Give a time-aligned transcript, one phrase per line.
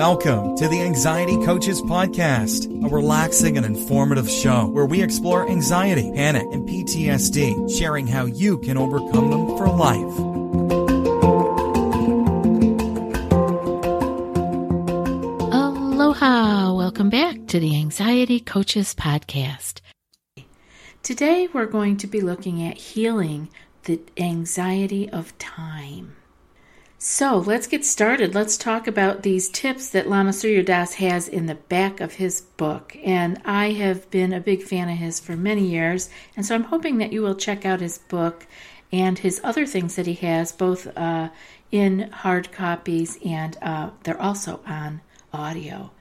[0.00, 6.10] Welcome to the Anxiety Coaches Podcast, a relaxing and informative show where we explore anxiety,
[6.14, 10.18] panic, and PTSD, sharing how you can overcome them for life.
[15.52, 16.72] Aloha!
[16.72, 19.82] Welcome back to the Anxiety Coaches Podcast.
[21.02, 23.50] Today we're going to be looking at healing
[23.82, 26.16] the anxiety of time.
[27.02, 28.34] So let's get started.
[28.34, 32.42] Let's talk about these tips that Lama Surya Das has in the back of his
[32.42, 32.94] book.
[33.02, 36.10] And I have been a big fan of his for many years.
[36.36, 38.46] And so I'm hoping that you will check out his book
[38.92, 41.30] and his other things that he has, both uh,
[41.72, 45.00] in hard copies and uh, they're also on
[45.32, 45.92] audio.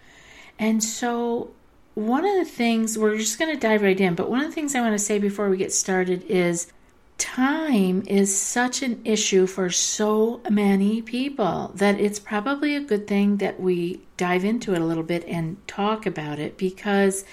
[0.60, 1.52] And so
[1.96, 4.54] one of the things, we're just going to dive right in, but one of the
[4.54, 6.74] things I want to say before we get started is
[7.20, 13.38] time is such an issue for so many people that it's probably a good thing
[13.38, 17.24] that we dive into it a little bit and talk about it because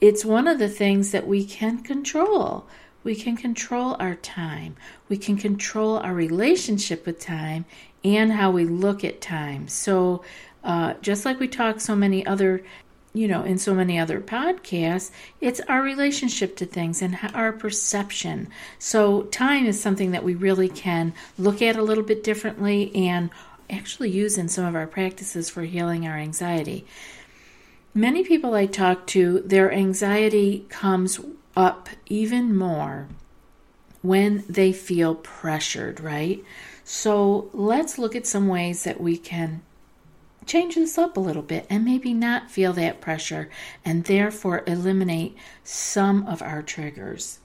[0.00, 2.66] it's one of the things that we can control.
[3.04, 4.76] We can control our time,
[5.08, 7.66] we can control our relationship with time,
[8.02, 9.68] and how we look at time.
[9.68, 10.24] So,
[10.62, 12.64] uh, just like we talk so many other
[13.14, 18.48] you know, in so many other podcasts, it's our relationship to things and our perception.
[18.80, 23.30] So, time is something that we really can look at a little bit differently and
[23.70, 26.84] actually use in some of our practices for healing our anxiety.
[27.94, 31.20] Many people I talk to, their anxiety comes
[31.56, 33.06] up even more
[34.02, 36.44] when they feel pressured, right?
[36.82, 39.62] So, let's look at some ways that we can
[40.46, 43.48] change this up a little bit and maybe not feel that pressure
[43.84, 47.38] and therefore eliminate some of our triggers.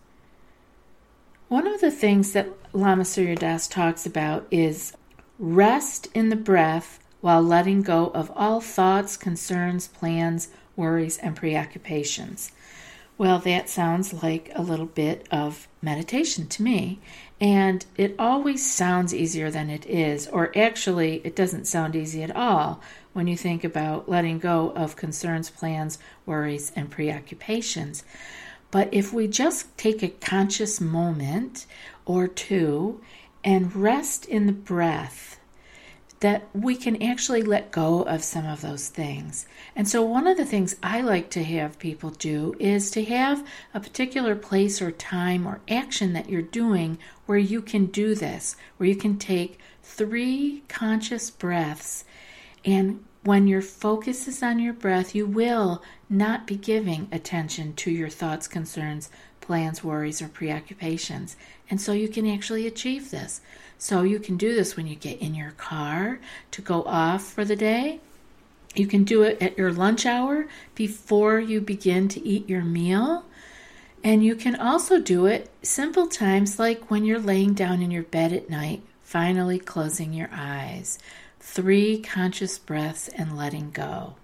[1.47, 4.93] One of the things that Lama Surya Das talks about is
[5.39, 12.51] rest in the breath while letting go of all thoughts, concerns, plans, worries, and preoccupations.
[13.19, 17.01] Well, that sounds like a little bit of meditation to me.
[17.41, 22.33] And it always sounds easier than it is, or actually, it doesn't sound easy at
[22.33, 22.79] all
[23.11, 28.05] when you think about letting go of concerns, plans, worries, and preoccupations.
[28.71, 31.65] But if we just take a conscious moment
[32.05, 33.01] or two
[33.43, 35.38] and rest in the breath,
[36.19, 39.47] that we can actually let go of some of those things.
[39.75, 43.45] And so, one of the things I like to have people do is to have
[43.73, 48.55] a particular place or time or action that you're doing where you can do this,
[48.77, 52.03] where you can take three conscious breaths.
[52.65, 57.91] And when your focus is on your breath, you will not be giving attention to
[57.91, 59.09] your thoughts, concerns,
[59.49, 61.35] plans, worries, or preoccupations.
[61.71, 63.41] And so, you can actually achieve this.
[63.79, 66.19] So you can do this when you get in your car
[66.51, 67.99] to go off for the day.
[68.75, 73.23] You can do it at your lunch hour before you begin to eat your meal.
[74.03, 78.03] And you can also do it simple times like when you're laying down in your
[78.03, 80.99] bed at night, finally closing your eyes.
[81.39, 84.15] Three conscious breaths and letting go.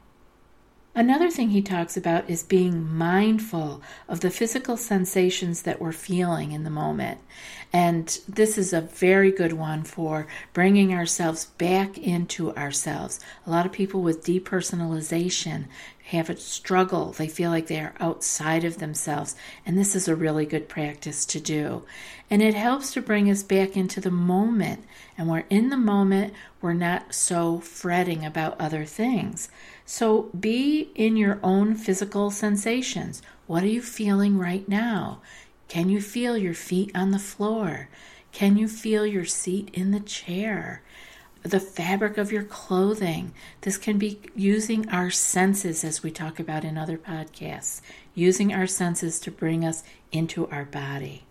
[0.97, 6.53] Another thing he talks about is being mindful of the physical sensations that we're feeling
[6.53, 7.19] in the moment.
[7.74, 13.20] And this is a very good one for bringing ourselves back into ourselves.
[13.46, 15.66] A lot of people with depersonalization
[16.06, 17.12] have a struggle.
[17.12, 19.36] They feel like they are outside of themselves.
[19.66, 21.84] And this is a really good practice to do.
[22.30, 24.86] And it helps to bring us back into the moment.
[25.18, 29.50] And we're in the moment, we're not so fretting about other things.
[29.86, 33.22] So be in your own physical sensations.
[33.47, 35.22] What are you feeling right now?
[35.68, 37.90] Can you feel your feet on the floor?
[38.31, 40.81] Can you feel your seat in the chair?
[41.44, 43.34] The fabric of your clothing.
[43.62, 47.81] This can be using our senses, as we talk about in other podcasts,
[48.14, 51.26] using our senses to bring us into our body.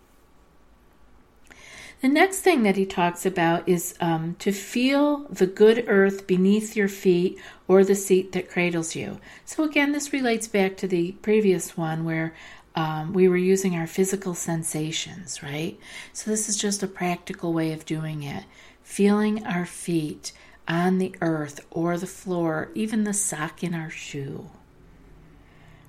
[2.01, 6.75] The next thing that he talks about is um, to feel the good earth beneath
[6.75, 9.19] your feet or the seat that cradles you.
[9.45, 12.33] So, again, this relates back to the previous one where
[12.75, 15.79] um, we were using our physical sensations, right?
[16.13, 18.43] So, this is just a practical way of doing it.
[18.83, 20.31] Feeling our feet
[20.67, 24.49] on the earth or the floor, even the sock in our shoe.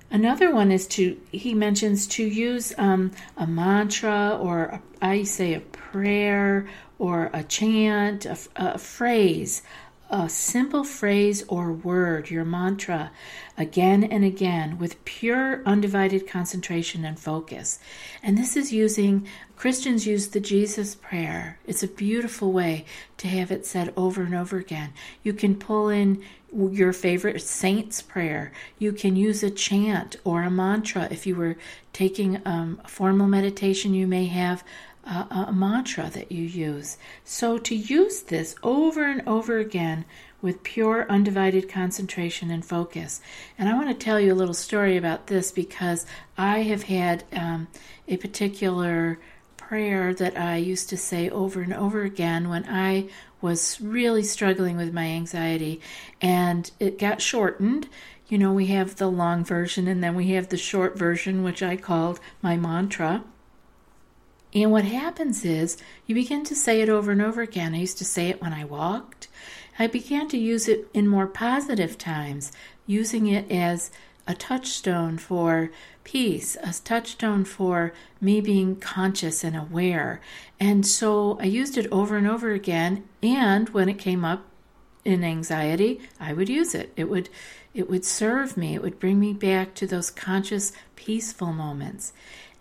[0.09, 5.53] Another one is to, he mentions to use um, a mantra or a, I say
[5.53, 9.61] a prayer or a chant, a, a phrase,
[10.09, 13.11] a simple phrase or word, your mantra,
[13.57, 17.79] again and again with pure, undivided concentration and focus.
[18.23, 21.59] And this is using, Christians use the Jesus prayer.
[21.65, 22.85] It's a beautiful way
[23.17, 24.93] to have it said over and over again.
[25.23, 26.23] You can pull in
[26.53, 28.53] your favorite saint's prayer.
[28.79, 31.07] You can use a chant or a mantra.
[31.11, 31.57] If you were
[31.91, 34.63] taking um, a formal meditation, you may have
[35.07, 36.97] a, a mantra that you use.
[37.23, 40.05] So to use this over and over again
[40.41, 43.21] with pure, undivided concentration and focus.
[43.57, 46.05] And I want to tell you a little story about this because
[46.37, 47.67] I have had um,
[48.07, 49.19] a particular
[49.55, 53.09] prayer that I used to say over and over again when I
[53.41, 55.81] was really struggling with my anxiety,
[56.21, 57.87] and it got shortened.
[58.27, 61.63] You know, we have the long version and then we have the short version, which
[61.63, 63.23] I called my mantra.
[64.53, 67.73] And what happens is you begin to say it over and over again.
[67.75, 69.27] I used to say it when I walked.
[69.77, 72.51] I began to use it in more positive times,
[72.85, 73.91] using it as
[74.27, 75.71] a touchstone for
[76.03, 80.21] peace, a touchstone for me being conscious and aware.
[80.59, 83.07] And so I used it over and over again.
[83.21, 84.45] And when it came up
[85.05, 86.91] in anxiety, I would use it.
[86.95, 87.29] It would
[87.73, 88.73] it would serve me.
[88.73, 92.11] It would bring me back to those conscious, peaceful moments.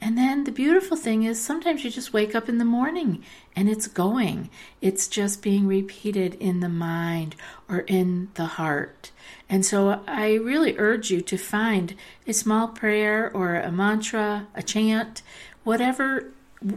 [0.00, 3.68] And then the beautiful thing is sometimes you just wake up in the morning and
[3.68, 4.50] it's going.
[4.80, 7.34] It's just being repeated in the mind
[7.68, 9.10] or in the heart.
[9.48, 11.94] And so I really urge you to find
[12.26, 15.22] a small prayer or a mantra, a chant,
[15.64, 16.32] whatever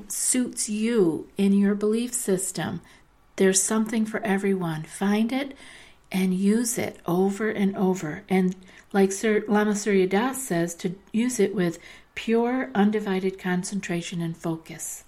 [0.08, 2.82] suits you in your belief system.
[3.36, 4.84] There's something for everyone.
[4.84, 5.56] Find it
[6.12, 8.24] and use it over and over.
[8.30, 8.56] And
[8.92, 11.80] like Sir Lama Surya Das says, to use it with
[12.20, 15.06] pure, undivided concentration and focus.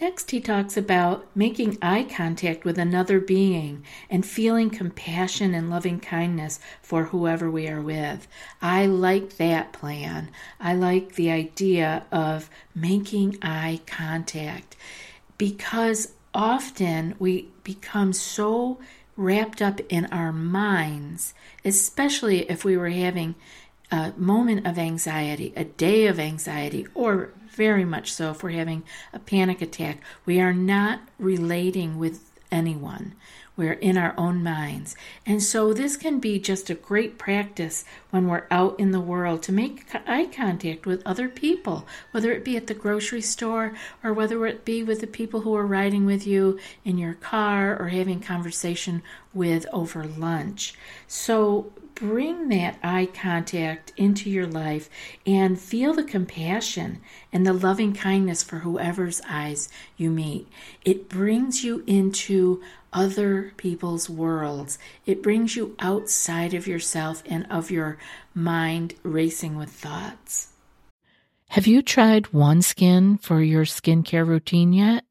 [0.00, 5.98] Next, he talks about making eye contact with another being and feeling compassion and loving
[5.98, 8.28] kindness for whoever we are with.
[8.62, 10.30] I like that plan.
[10.60, 14.76] I like the idea of making eye contact
[15.36, 18.78] because often we become so
[19.16, 21.34] wrapped up in our minds,
[21.64, 23.34] especially if we were having
[23.90, 28.82] a moment of anxiety, a day of anxiety, or very much so if we're having
[29.12, 33.14] a panic attack, we are not relating with anyone.
[33.56, 34.96] We're in our own minds.
[35.26, 39.42] And so this can be just a great practice when we're out in the world
[39.42, 44.14] to make eye contact with other people, whether it be at the grocery store or
[44.14, 47.88] whether it be with the people who are riding with you in your car or
[47.88, 49.02] having conversation
[49.34, 50.74] with over lunch.
[51.06, 51.70] So
[52.00, 54.88] bring that eye contact into your life
[55.26, 56.98] and feel the compassion
[57.30, 59.68] and the loving kindness for whoever's eyes
[59.98, 60.48] you meet.
[60.82, 64.78] It brings you into other people's worlds.
[65.04, 67.98] It brings you outside of yourself and of your
[68.34, 70.48] mind racing with thoughts.
[71.50, 75.04] Have you tried OneSkin for your skincare routine yet?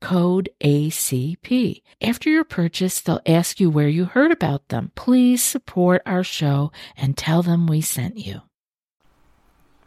[0.00, 1.82] code ACP.
[2.00, 4.92] After your purchase, they'll ask you where you heard about them.
[4.94, 8.42] Please support our show and tell them we sent you.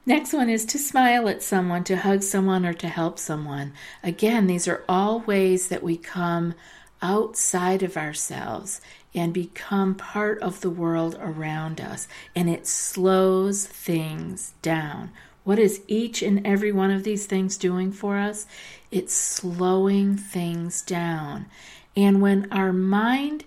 [0.06, 3.74] Next one is to smile at someone, to hug someone, or to help someone.
[4.02, 6.56] Again, these are all ways that we come
[7.04, 8.82] outside of ourselves
[9.14, 15.12] and become part of the world around us, and it slows things down.
[15.44, 18.46] What is each and every one of these things doing for us?
[18.92, 21.48] It's slowing things down.
[21.96, 23.44] And when our mind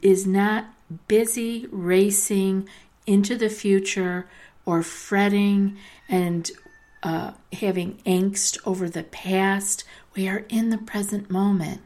[0.00, 0.66] is not
[1.08, 2.68] busy racing
[3.06, 4.28] into the future
[4.64, 5.76] or fretting
[6.08, 6.50] and
[7.02, 11.82] uh, having angst over the past, we are in the present moment.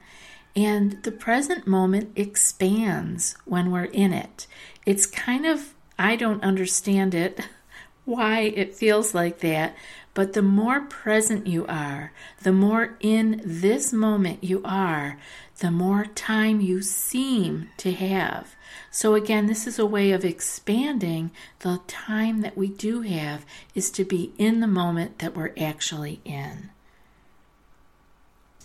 [0.57, 4.47] And the present moment expands when we're in it.
[4.87, 7.41] It's kind of, I don't understand it,
[8.05, 9.77] why it feels like that,
[10.15, 15.19] but the more present you are, the more in this moment you are,
[15.59, 18.57] the more time you seem to have.
[18.91, 21.31] So, again, this is a way of expanding
[21.61, 26.21] the time that we do have, is to be in the moment that we're actually
[26.25, 26.71] in.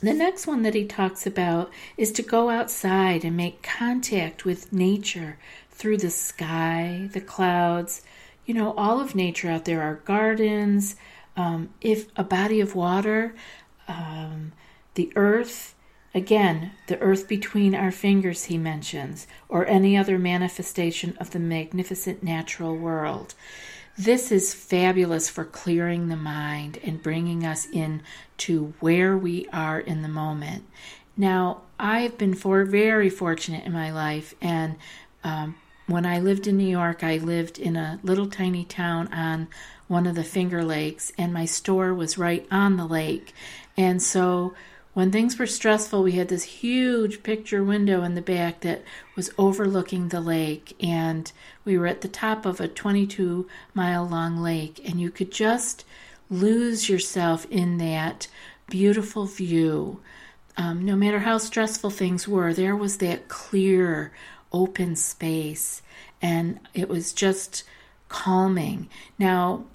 [0.01, 4.74] The next one that he talks about is to go outside and make contact with
[4.74, 5.38] nature
[5.72, 8.01] through the sky, the clouds,
[8.45, 10.95] you know, all of nature out there, our gardens,
[11.35, 13.35] um, if a body of water,
[13.87, 14.51] um,
[14.95, 15.75] the earth,
[16.15, 22.23] Again, the earth between our fingers, he mentions, or any other manifestation of the magnificent
[22.23, 23.33] natural world.
[23.97, 28.01] This is fabulous for clearing the mind and bringing us in
[28.37, 30.63] to where we are in the moment.
[31.17, 34.77] Now, I've been for very fortunate in my life, and
[35.21, 35.55] um,
[35.88, 39.48] when I lived in New York, I lived in a little tiny town on
[39.88, 43.34] one of the Finger Lakes, and my store was right on the lake.
[43.77, 44.56] And so
[44.96, 48.82] when things were stressful, we had this huge picture window in the back that
[49.15, 51.32] was overlooking the lake, and
[51.65, 55.84] we were at the top of a 22 mile long lake, and you could just
[56.30, 58.27] lose yourself in that
[58.70, 60.00] beautiful view.
[60.58, 64.13] Um, no matter how stressful things were, there was that clear,
[64.55, 65.81] open space,
[66.21, 67.63] and it was just
[68.07, 68.89] calming.
[69.19, 69.65] Now,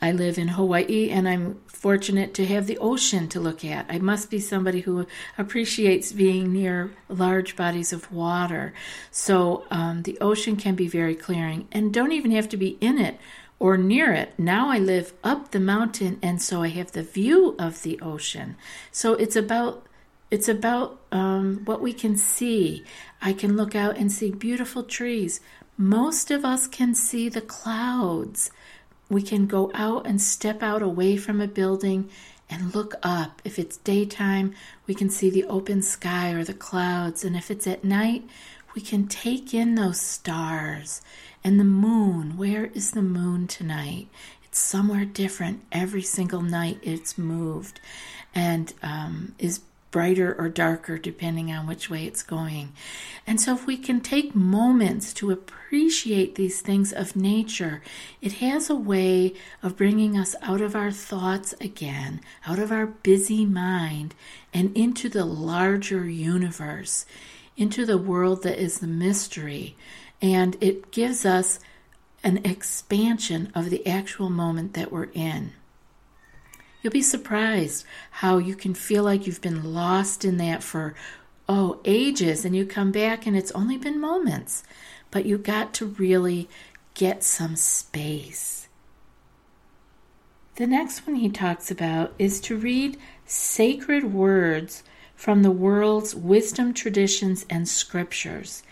[0.00, 3.86] I live in Hawaii and I'm fortunate to have the ocean to look at.
[3.88, 8.72] I must be somebody who appreciates being near large bodies of water.
[9.10, 12.98] So um, the ocean can be very clearing and don't even have to be in
[12.98, 13.18] it
[13.58, 14.38] or near it.
[14.38, 18.56] Now I live up the mountain and so I have the view of the ocean.
[18.92, 19.87] So it's about
[20.30, 22.84] it's about um, what we can see.
[23.20, 25.40] I can look out and see beautiful trees.
[25.76, 28.50] Most of us can see the clouds
[29.08, 32.10] we can go out and step out away from a building
[32.50, 33.40] and look up.
[33.44, 34.54] If it's daytime,
[34.86, 37.24] we can see the open sky or the clouds.
[37.24, 38.24] And if it's at night,
[38.74, 41.00] we can take in those stars
[41.42, 42.36] and the moon.
[42.36, 44.08] Where is the moon tonight?
[44.44, 46.78] It's somewhere different every single night.
[46.82, 47.80] It's moved
[48.34, 52.72] and um, is brighter or darker depending on which way it's going.
[53.26, 57.82] And so, if we can take moments to appreciate these things of nature,
[58.20, 62.86] it has a way of bringing us out of our thoughts again, out of our
[62.86, 64.14] busy mind,
[64.52, 67.04] and into the larger universe,
[67.56, 69.76] into the world that is the mystery.
[70.20, 71.60] And it gives us
[72.24, 75.52] an expansion of the actual moment that we're in.
[76.82, 80.94] You'll be surprised how you can feel like you've been lost in that for,
[81.48, 84.62] oh, ages, and you come back and it's only been moments.
[85.10, 86.48] But you got to really
[86.94, 88.68] get some space.
[90.56, 94.82] The next one he talks about is to read sacred words
[95.14, 98.62] from the world's wisdom traditions and scriptures.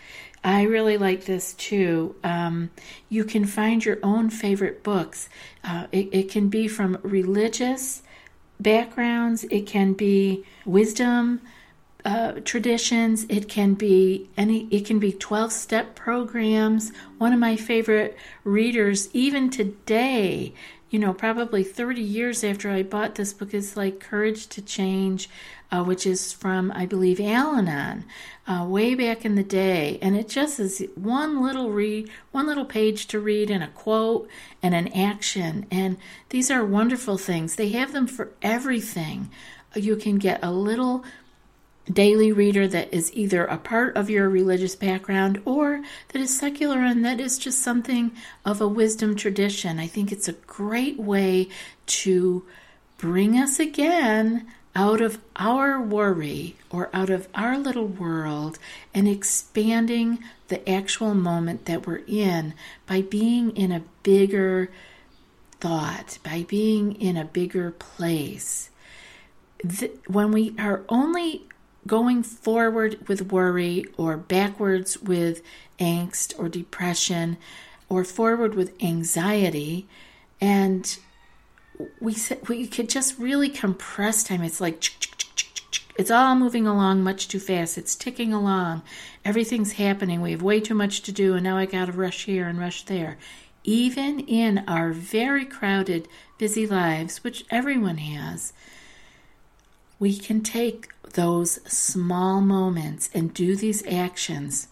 [0.47, 2.15] I really like this too.
[2.23, 2.69] Um,
[3.09, 5.27] you can find your own favorite books.
[5.61, 8.01] Uh, it, it can be from religious
[8.57, 11.41] backgrounds, it can be wisdom
[12.05, 16.93] uh, traditions, it can be any, it can be 12 step programs.
[17.17, 20.53] One of my favorite readers, even today,
[20.89, 25.29] you know, probably 30 years after I bought this book, is like Courage to Change
[25.71, 28.05] uh, which is from, I believe, Al Anon,
[28.47, 29.99] uh, way back in the day.
[30.01, 34.29] And it just is one little read, one little page to read, and a quote
[34.63, 35.65] and an action.
[35.69, 35.97] And
[36.29, 37.55] these are wonderful things.
[37.55, 39.29] They have them for everything.
[39.75, 41.03] You can get a little
[41.91, 46.79] daily reader that is either a part of your religious background or that is secular
[46.79, 48.11] and that is just something
[48.45, 49.79] of a wisdom tradition.
[49.79, 51.47] I think it's a great way
[51.85, 52.45] to
[52.97, 54.47] bring us again
[54.77, 58.59] out of our worry or out of our little world
[58.93, 60.19] and expanding
[60.49, 62.53] the actual moment that we're in
[62.85, 64.69] by being in a bigger
[65.59, 68.69] thought, by being in a bigger place.
[70.05, 71.41] when we are only
[71.87, 75.41] going forward with worry or backwards with
[75.79, 77.35] angst or depression
[77.89, 79.87] or forward with anxiety
[80.39, 80.99] and
[81.99, 82.15] we
[82.47, 84.43] we could just really compress time.
[84.43, 84.91] It's like
[85.97, 87.77] it's all moving along much too fast.
[87.77, 88.83] It's ticking along.
[89.25, 90.21] Everything's happening.
[90.21, 92.59] We have way too much to do, and now I got to rush here and
[92.59, 93.17] rush there.
[93.63, 96.07] Even in our very crowded,
[96.37, 98.53] busy lives, which everyone has,
[99.99, 104.67] we can take those small moments and do these actions.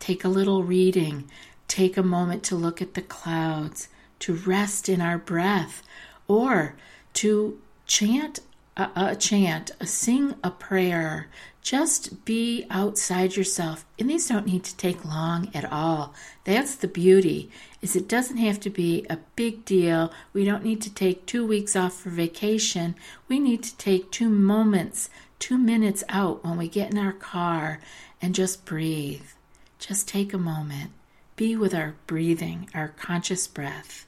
[0.00, 1.30] Take a little reading,
[1.68, 3.88] take a moment to look at the clouds,
[4.20, 5.82] to rest in our breath,
[6.26, 6.74] or
[7.14, 8.40] to chant
[8.76, 11.28] a, a chant, a sing a prayer,
[11.60, 13.84] just be outside yourself.
[13.98, 16.14] And these don't need to take long at all.
[16.44, 17.50] That's the beauty.
[17.82, 20.12] Is it doesn't have to be a big deal.
[20.32, 22.94] We don't need to take 2 weeks off for vacation.
[23.28, 25.10] We need to take 2 moments,
[25.40, 27.80] 2 minutes out when we get in our car
[28.22, 29.26] and just breathe.
[29.78, 30.92] Just take a moment.
[31.36, 34.06] Be with our breathing, our conscious breath.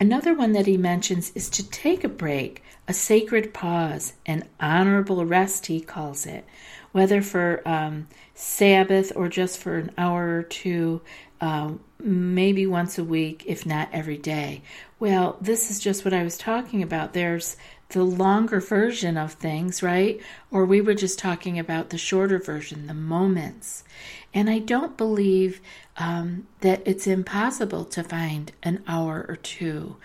[0.00, 5.26] Another one that he mentions is to take a break, a sacred pause, an honorable
[5.26, 6.46] rest, he calls it,
[6.92, 11.02] whether for um, Sabbath or just for an hour or two,
[11.42, 14.62] uh, maybe once a week, if not every day.
[14.98, 17.12] Well, this is just what I was talking about.
[17.12, 17.58] There's
[17.90, 20.20] the longer version of things, right?
[20.50, 23.84] Or we were just talking about the shorter version, the moments.
[24.32, 25.60] And I don't believe
[25.96, 29.96] um, that it's impossible to find an hour or two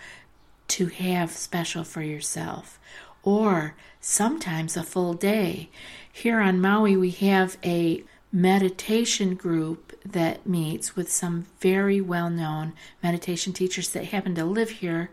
[0.67, 2.79] to have special for yourself,
[3.23, 5.69] or sometimes a full day.
[6.11, 12.73] Here on Maui, we have a meditation group that meets with some very well known
[13.01, 15.09] meditation teachers that happen to live here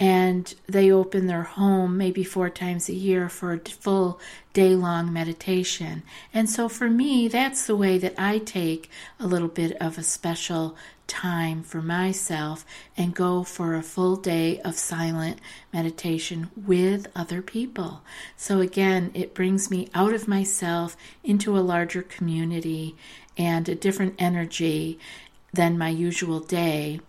[0.00, 4.18] and they open their home maybe four times a year for a full
[4.54, 6.02] day long meditation.
[6.32, 8.90] And so for me, that's the way that I take
[9.20, 10.74] a little bit of a special
[11.06, 12.64] time for myself
[12.96, 15.38] and go for a full day of silent
[15.70, 18.00] meditation with other people.
[18.38, 22.96] So again, it brings me out of myself into a larger community
[23.36, 24.98] and a different energy
[25.52, 27.00] than my usual day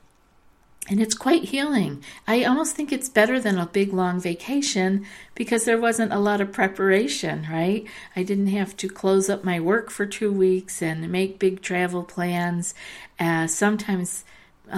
[0.92, 2.04] and it's quite healing.
[2.28, 5.06] I almost think it's better than a big long vacation
[5.36, 7.86] because there wasn't a lot of preparation, right?
[8.14, 12.04] I didn't have to close up my work for two weeks and make big travel
[12.04, 12.74] plans.
[13.18, 14.26] Uh, sometimes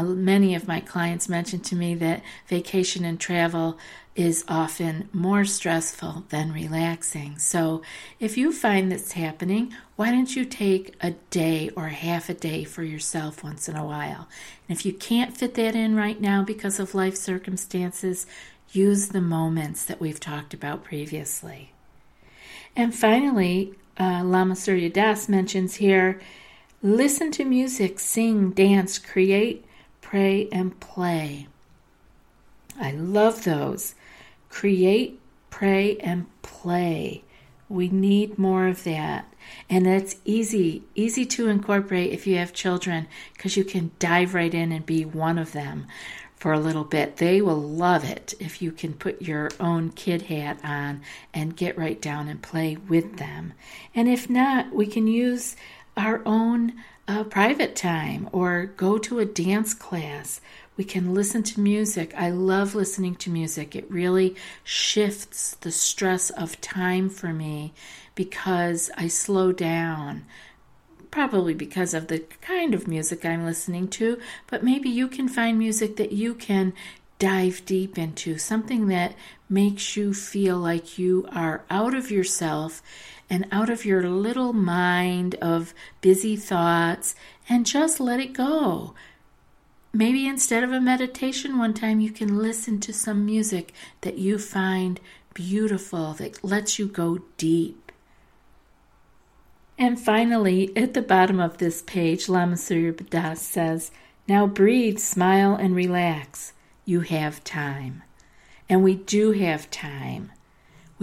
[0.01, 3.77] many of my clients mention to me that vacation and travel
[4.15, 7.37] is often more stressful than relaxing.
[7.39, 7.81] So,
[8.19, 12.63] if you find this happening, why don't you take a day or half a day
[12.63, 14.27] for yourself once in a while?
[14.67, 18.27] And if you can't fit that in right now because of life circumstances,
[18.71, 21.71] use the moments that we've talked about previously.
[22.75, 26.19] And finally, uh, Lama Surya Das mentions here
[26.81, 29.65] listen to music, sing, dance, create,
[30.13, 31.47] pray, and play.
[32.79, 33.95] I love those.
[34.47, 37.23] Create, pray, and play.
[37.67, 39.33] We need more of that.
[39.71, 44.53] And that's easy, easy to incorporate if you have children because you can dive right
[44.53, 45.87] in and be one of them
[46.35, 47.17] for a little bit.
[47.17, 51.01] They will love it if you can put your own kid hat on
[51.33, 53.53] and get right down and play with them.
[53.95, 55.55] And if not, we can use
[55.97, 56.73] our own
[57.07, 60.39] uh, private time or go to a dance class.
[60.75, 62.13] We can listen to music.
[62.17, 63.75] I love listening to music.
[63.75, 67.73] It really shifts the stress of time for me
[68.15, 70.25] because I slow down.
[71.11, 75.59] Probably because of the kind of music I'm listening to, but maybe you can find
[75.59, 76.73] music that you can
[77.19, 79.13] dive deep into, something that
[79.47, 82.81] makes you feel like you are out of yourself
[83.29, 87.15] and out of your little mind of busy thoughts
[87.49, 88.93] and just let it go.
[89.91, 94.39] Maybe instead of a meditation, one time you can listen to some music that you
[94.39, 94.99] find
[95.33, 97.91] beautiful, that lets you go deep.
[99.77, 103.91] And finally, at the bottom of this page, Lama Surya Das says,
[104.27, 106.53] Now breathe, smile, and relax.
[106.85, 108.03] You have time.
[108.69, 110.31] And we do have time.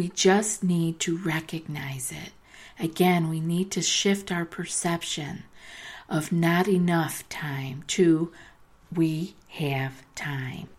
[0.00, 2.32] We just need to recognize it.
[2.82, 5.42] Again, we need to shift our perception
[6.08, 8.32] of not enough time to
[8.90, 10.70] we have time.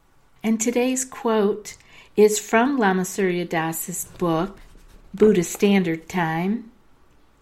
[0.42, 1.78] And today's quote
[2.16, 4.58] is from Lama Surya Das's book,
[5.14, 6.72] Buddha Standard Time.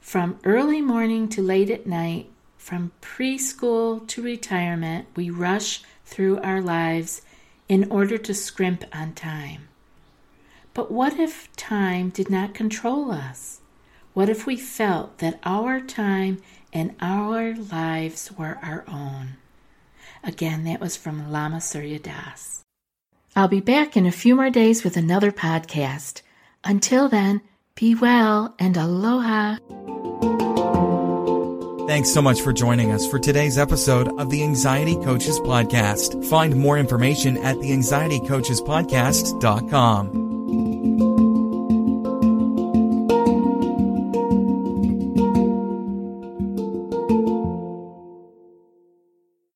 [0.01, 6.59] From early morning to late at night, from preschool to retirement, we rush through our
[6.59, 7.21] lives
[7.69, 9.68] in order to scrimp on time.
[10.73, 13.61] But what if time did not control us?
[14.13, 16.41] What if we felt that our time
[16.73, 19.37] and our lives were our own?
[20.23, 22.61] Again, that was from Lama Surya Das.
[23.35, 26.21] I'll be back in a few more days with another podcast.
[26.63, 27.41] Until then,
[27.75, 29.57] be well and aloha.
[31.87, 36.23] Thanks so much for joining us for today's episode of the Anxiety Coaches Podcast.
[36.29, 40.28] Find more information at the anxietycoachespodcast.com.